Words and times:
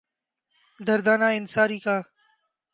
دردانہ 0.79 1.29
انصاری 1.37 1.79
کا 1.79 1.99